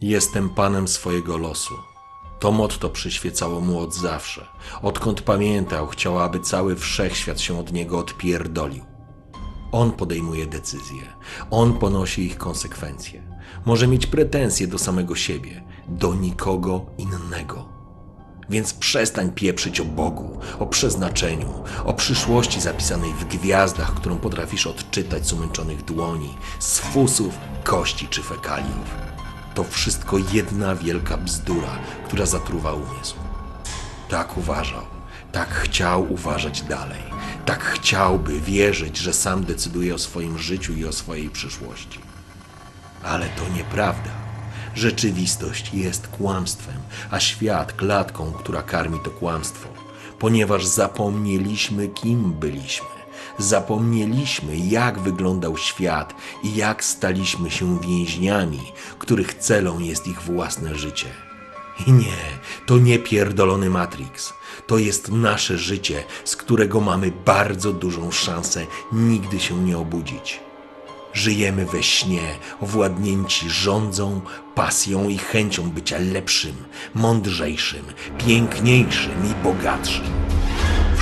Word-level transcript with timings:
Jestem 0.00 0.48
panem 0.50 0.88
swojego 0.88 1.36
losu. 1.38 1.74
To 2.38 2.52
motto 2.52 2.90
przyświecało 2.90 3.60
mu 3.60 3.80
od 3.80 3.94
zawsze. 3.94 4.46
Odkąd 4.82 5.22
pamiętał, 5.22 5.86
chciał, 5.86 6.18
aby 6.18 6.40
cały 6.40 6.76
wszechświat 6.76 7.40
się 7.40 7.58
od 7.58 7.72
niego 7.72 7.98
odpierdolił. 7.98 8.84
On 9.72 9.92
podejmuje 9.92 10.46
decyzje, 10.46 11.02
on 11.50 11.78
ponosi 11.78 12.22
ich 12.26 12.38
konsekwencje. 12.38 13.22
Może 13.66 13.86
mieć 13.86 14.06
pretensje 14.06 14.66
do 14.66 14.78
samego 14.78 15.14
siebie, 15.16 15.64
do 15.88 16.14
nikogo 16.14 16.86
innego. 16.98 17.68
Więc 18.50 18.74
przestań 18.74 19.32
pieprzyć 19.32 19.80
o 19.80 19.84
Bogu, 19.84 20.40
o 20.58 20.66
przeznaczeniu, 20.66 21.64
o 21.84 21.94
przyszłości 21.94 22.60
zapisanej 22.60 23.12
w 23.12 23.24
gwiazdach, 23.24 23.94
którą 23.94 24.18
potrafisz 24.18 24.66
odczytać 24.66 25.26
z 25.26 25.32
umęczonych 25.32 25.84
dłoni, 25.84 26.34
z 26.58 26.78
fusów, 26.78 27.38
kości 27.64 28.08
czy 28.08 28.22
fekaliów. 28.22 29.15
To 29.56 29.64
wszystko 29.64 30.18
jedna 30.32 30.74
wielka 30.74 31.16
bzdura, 31.16 31.78
która 32.06 32.26
zatruwa 32.26 32.72
umysł. 32.72 33.16
Tak 34.08 34.36
uważał, 34.38 34.82
tak 35.32 35.54
chciał 35.54 36.12
uważać 36.12 36.62
dalej, 36.62 37.02
tak 37.46 37.64
chciałby 37.64 38.40
wierzyć, 38.40 38.98
że 38.98 39.12
sam 39.12 39.44
decyduje 39.44 39.94
o 39.94 39.98
swoim 39.98 40.38
życiu 40.38 40.72
i 40.74 40.84
o 40.84 40.92
swojej 40.92 41.30
przyszłości. 41.30 41.98
Ale 43.02 43.28
to 43.28 43.48
nieprawda. 43.56 44.10
Rzeczywistość 44.74 45.74
jest 45.74 46.08
kłamstwem, 46.08 46.78
a 47.10 47.20
świat 47.20 47.72
klatką, 47.72 48.32
która 48.32 48.62
karmi 48.62 48.98
to 49.04 49.10
kłamstwo, 49.10 49.68
ponieważ 50.18 50.66
zapomnieliśmy, 50.66 51.88
kim 51.88 52.32
byliśmy. 52.32 52.96
Zapomnieliśmy, 53.38 54.56
jak 54.56 54.98
wyglądał 54.98 55.56
świat 55.56 56.14
i 56.42 56.54
jak 56.54 56.84
staliśmy 56.84 57.50
się 57.50 57.80
więźniami, 57.80 58.72
których 58.98 59.34
celą 59.34 59.78
jest 59.78 60.06
ich 60.06 60.22
własne 60.22 60.74
życie. 60.74 61.06
I 61.86 61.92
nie, 61.92 62.16
to 62.66 62.78
nie 62.78 62.98
pierdolony 62.98 63.70
Matrix. 63.70 64.32
To 64.66 64.78
jest 64.78 65.10
nasze 65.10 65.58
życie, 65.58 66.04
z 66.24 66.36
którego 66.36 66.80
mamy 66.80 67.12
bardzo 67.24 67.72
dużą 67.72 68.10
szansę 68.10 68.66
nigdy 68.92 69.40
się 69.40 69.64
nie 69.64 69.78
obudzić. 69.78 70.40
Żyjemy 71.12 71.66
we 71.66 71.82
śnie, 71.82 72.38
owładnięci 72.60 73.50
rządzą, 73.50 74.20
pasją 74.54 75.08
i 75.08 75.18
chęcią 75.18 75.70
bycia 75.70 75.96
lepszym, 75.98 76.54
mądrzejszym, 76.94 77.84
piękniejszym 78.18 79.30
i 79.30 79.42
bogatszym. 79.44 80.15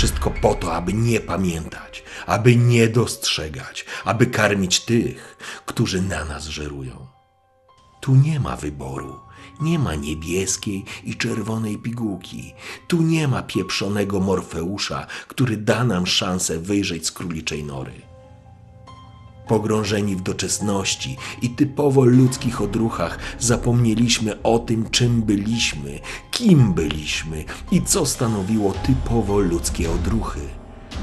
Wszystko 0.00 0.30
po 0.30 0.54
to, 0.54 0.74
aby 0.74 0.92
nie 0.92 1.20
pamiętać, 1.20 2.04
aby 2.26 2.56
nie 2.56 2.88
dostrzegać, 2.88 3.84
aby 4.04 4.26
karmić 4.26 4.80
tych, 4.80 5.36
którzy 5.66 6.02
na 6.02 6.24
nas 6.24 6.44
żerują. 6.44 7.06
Tu 8.00 8.14
nie 8.14 8.40
ma 8.40 8.56
wyboru. 8.56 9.20
Nie 9.60 9.78
ma 9.78 9.94
niebieskiej 9.94 10.84
i 11.04 11.16
czerwonej 11.16 11.78
pigułki. 11.78 12.52
Tu 12.88 13.02
nie 13.02 13.28
ma 13.28 13.42
pieprzonego 13.42 14.20
Morfeusza, 14.20 15.06
który 15.28 15.56
da 15.56 15.84
nam 15.84 16.06
szansę 16.06 16.58
wyjrzeć 16.58 17.06
z 17.06 17.12
króliczej 17.12 17.64
nory. 17.64 18.09
Pogrążeni 19.50 20.16
w 20.16 20.22
doczesności 20.22 21.16
i 21.42 21.50
typowo 21.50 22.04
ludzkich 22.04 22.60
odruchach, 22.60 23.18
zapomnieliśmy 23.38 24.42
o 24.42 24.58
tym, 24.58 24.90
czym 24.90 25.22
byliśmy, 25.22 26.00
kim 26.30 26.72
byliśmy 26.72 27.44
i 27.70 27.82
co 27.82 28.06
stanowiło 28.06 28.72
typowo 28.72 29.38
ludzkie 29.38 29.90
odruchy. 29.90 30.40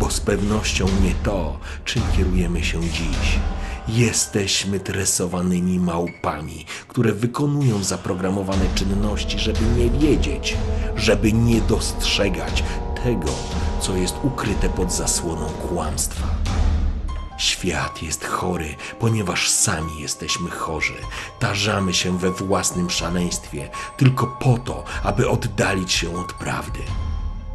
Bo 0.00 0.10
z 0.10 0.20
pewnością 0.20 0.86
nie 1.04 1.14
to, 1.22 1.58
czym 1.84 2.02
kierujemy 2.16 2.64
się 2.64 2.80
dziś. 2.80 3.38
Jesteśmy 3.88 4.80
tresowanymi 4.80 5.80
małpami, 5.80 6.64
które 6.88 7.12
wykonują 7.12 7.84
zaprogramowane 7.84 8.64
czynności, 8.74 9.38
żeby 9.38 9.60
nie 9.76 9.90
wiedzieć, 9.90 10.56
żeby 10.96 11.32
nie 11.32 11.60
dostrzegać 11.60 12.64
tego, 13.04 13.28
co 13.80 13.96
jest 13.96 14.14
ukryte 14.22 14.68
pod 14.68 14.92
zasłoną 14.92 15.46
kłamstwa. 15.46 16.47
Świat 17.38 18.02
jest 18.02 18.24
chory, 18.24 18.76
ponieważ 18.98 19.50
sami 19.50 20.00
jesteśmy 20.00 20.50
chorzy. 20.50 20.94
Tarzamy 21.38 21.94
się 21.94 22.18
we 22.18 22.30
własnym 22.30 22.90
szaleństwie 22.90 23.70
tylko 23.96 24.26
po 24.26 24.58
to, 24.58 24.84
aby 25.02 25.28
oddalić 25.28 25.92
się 25.92 26.16
od 26.16 26.32
prawdy. 26.32 26.80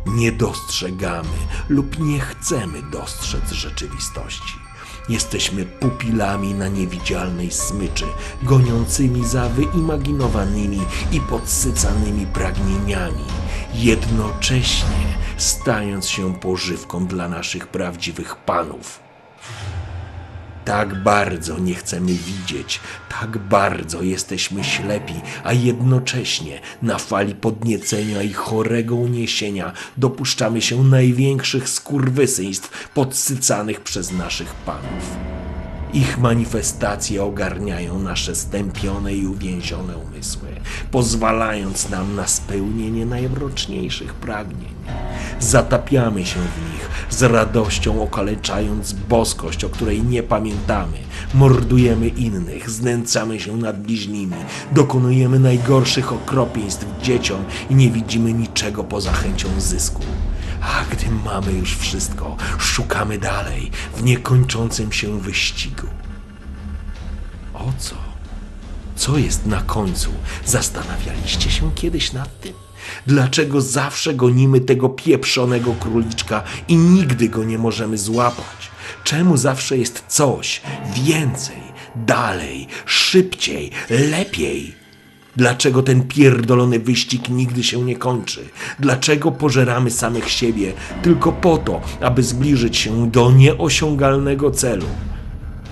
Nie 0.05 0.31
dostrzegamy 0.31 1.37
lub 1.69 1.99
nie 1.99 2.19
chcemy 2.19 2.81
dostrzec 2.81 3.51
rzeczywistości. 3.51 4.63
Jesteśmy 5.09 5.65
pupilami 5.65 6.53
na 6.53 6.67
niewidzialnej 6.67 7.51
smyczy, 7.51 8.05
goniącymi 8.43 9.25
za 9.25 9.49
wyimaginowanymi 9.49 10.81
i 11.11 11.21
podsycanymi 11.21 12.25
pragnieniami, 12.25 13.25
jednocześnie 13.73 15.17
stając 15.37 16.07
się 16.07 16.35
pożywką 16.35 17.05
dla 17.05 17.27
naszych 17.27 17.67
prawdziwych 17.67 18.35
panów. 18.35 19.02
Tak 20.65 21.03
bardzo 21.03 21.59
nie 21.59 21.75
chcemy 21.75 22.11
widzieć, 22.13 22.79
tak 23.19 23.37
bardzo 23.37 24.01
jesteśmy 24.01 24.63
ślepi, 24.63 25.13
a 25.43 25.53
jednocześnie 25.53 26.61
na 26.81 26.97
fali 26.97 27.35
podniecenia 27.35 28.21
i 28.21 28.33
chorego 28.33 28.95
uniesienia 28.95 29.73
dopuszczamy 29.97 30.61
się 30.61 30.83
największych 30.83 31.69
skurwysyństw 31.69 32.89
podsycanych 32.93 33.81
przez 33.81 34.11
naszych 34.11 34.53
panów. 34.53 35.17
Ich 35.93 36.17
manifestacje 36.17 37.23
ogarniają 37.23 37.99
nasze 37.99 38.35
stępione 38.35 39.13
i 39.13 39.27
uwięzione 39.27 39.97
umysły, 39.97 40.47
pozwalając 40.91 41.89
nam 41.89 42.15
na 42.15 42.27
spełnienie 42.27 43.05
najmroczniejszych 43.05 44.13
pragnień. 44.13 44.73
Zatapiamy 45.39 46.25
się 46.25 46.39
w 46.39 46.73
nich, 46.73 46.89
z 47.09 47.23
radością 47.23 48.03
okaleczając 48.03 48.93
boskość, 48.93 49.63
o 49.63 49.69
której 49.69 50.03
nie 50.03 50.23
pamiętamy. 50.23 50.97
Mordujemy 51.33 52.07
innych, 52.07 52.69
znęcamy 52.69 53.39
się 53.39 53.57
nad 53.57 53.81
bliźnimi, 53.81 54.35
dokonujemy 54.71 55.39
najgorszych 55.39 56.13
okropieństw 56.13 56.85
dzieciom 57.01 57.43
i 57.69 57.75
nie 57.75 57.89
widzimy 57.89 58.33
niczego 58.33 58.83
poza 58.83 59.11
chęcią 59.11 59.49
zysku. 59.57 60.01
A 60.61 60.95
gdy 60.95 61.05
mamy 61.25 61.51
już 61.51 61.77
wszystko, 61.77 62.37
szukamy 62.59 63.17
dalej 63.17 63.71
w 63.95 64.03
niekończącym 64.03 64.91
się 64.91 65.19
wyścigu. 65.19 65.87
O 67.53 67.73
co? 67.77 67.95
Co 68.95 69.17
jest 69.17 69.45
na 69.45 69.61
końcu? 69.61 70.09
Zastanawialiście 70.45 71.51
się 71.51 71.71
kiedyś 71.75 72.13
nad 72.13 72.39
tym? 72.39 72.62
Dlaczego 73.07 73.61
zawsze 73.61 74.13
gonimy 74.13 74.59
tego 74.59 74.89
pieprzonego 74.89 75.75
króliczka 75.79 76.43
i 76.67 76.75
nigdy 76.75 77.29
go 77.29 77.43
nie 77.43 77.57
możemy 77.57 77.97
złapać? 77.97 78.71
Czemu 79.03 79.37
zawsze 79.37 79.77
jest 79.77 80.03
coś 80.07 80.61
więcej, 81.03 81.57
dalej, 81.95 82.67
szybciej, 82.85 83.71
lepiej? 83.89 84.83
Dlaczego 85.35 85.83
ten 85.83 86.07
pierdolony 86.07 86.79
wyścig 86.79 87.29
nigdy 87.29 87.63
się 87.63 87.81
nie 87.81 87.95
kończy? 87.95 88.49
Dlaczego 88.79 89.31
pożeramy 89.31 89.91
samych 89.91 90.29
siebie 90.29 90.73
tylko 91.01 91.31
po 91.31 91.57
to, 91.57 91.81
aby 92.01 92.23
zbliżyć 92.23 92.77
się 92.77 93.11
do 93.11 93.31
nieosiągalnego 93.31 94.51
celu? 94.51 94.85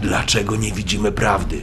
Dlaczego 0.01 0.55
nie 0.55 0.71
widzimy 0.71 1.11
prawdy? 1.11 1.61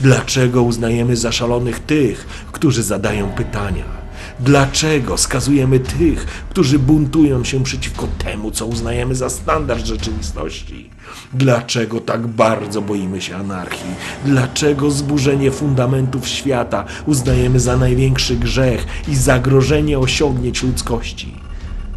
Dlaczego 0.00 0.62
uznajemy 0.62 1.16
za 1.16 1.32
szalonych 1.32 1.78
tych, 1.78 2.26
którzy 2.52 2.82
zadają 2.82 3.28
pytania? 3.28 3.97
Dlaczego 4.40 5.18
skazujemy 5.18 5.80
tych, 5.80 6.26
którzy 6.50 6.78
buntują 6.78 7.44
się 7.44 7.64
przeciwko 7.64 8.08
temu, 8.18 8.50
co 8.50 8.66
uznajemy 8.66 9.14
za 9.14 9.30
standard 9.30 9.86
rzeczywistości? 9.86 10.90
Dlaczego 11.32 12.00
tak 12.00 12.26
bardzo 12.26 12.82
boimy 12.82 13.20
się 13.20 13.36
anarchii? 13.36 13.94
Dlaczego 14.24 14.90
zburzenie 14.90 15.50
fundamentów 15.50 16.28
świata 16.28 16.84
uznajemy 17.06 17.60
za 17.60 17.76
największy 17.76 18.36
grzech 18.36 18.86
i 19.08 19.16
zagrożenie 19.16 19.98
osiągnięć 19.98 20.62
ludzkości? 20.62 21.34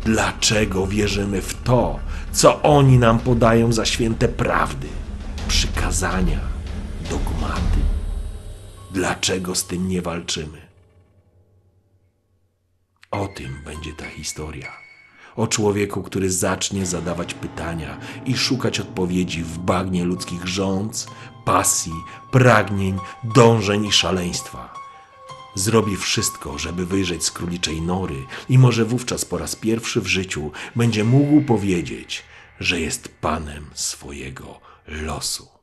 Dlaczego 0.06 0.88
wierzymy 0.88 1.42
w 1.42 1.54
to, 1.64 2.00
co 2.32 2.62
oni 2.62 2.98
nam 2.98 3.20
podają 3.20 3.74
za 3.74 3.86
święte 3.86 4.28
prawdy, 4.28 4.88
przykazania, 5.48 6.40
dogmaty? 7.10 7.80
Dlaczego 8.92 9.56
z 9.56 9.66
tym 9.66 9.88
nie 9.88 10.02
walczymy? 10.02 10.71
O 13.12 13.28
tym 13.28 13.62
będzie 13.66 13.94
ta 13.94 14.06
historia. 14.10 14.72
O 15.36 15.48
człowieku, 15.48 16.04
który 16.04 16.32
zacznie 16.32 16.86
zadawać 16.86 17.34
pytania 17.34 17.98
i 18.26 18.38
szukać 18.38 18.80
odpowiedzi 18.80 19.44
w 19.44 19.58
bagnie 19.58 20.04
ludzkich 20.04 20.48
rządz, 20.48 21.08
pasji, 21.46 21.94
pragnień, 22.32 23.00
dążeń 23.24 23.86
i 23.86 23.92
szaleństwa. 23.92 24.74
Zrobi 25.56 25.98
wszystko, 25.98 26.58
żeby 26.58 26.86
wyjrzeć 26.86 27.24
z 27.24 27.32
króliczej 27.32 27.82
nory 27.82 28.26
i 28.50 28.58
może 28.58 28.86
wówczas 28.86 29.26
po 29.26 29.38
raz 29.38 29.56
pierwszy 29.56 30.02
w 30.02 30.08
życiu 30.08 30.52
będzie 30.76 31.04
mógł 31.04 31.42
powiedzieć, 31.42 32.24
że 32.60 32.80
jest 32.80 33.10
panem 33.22 33.66
swojego 33.74 34.60
losu. 34.88 35.61